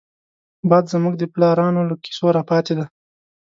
[0.69, 2.85] باد زمونږ د پلارانو له کيسو راپاتې دی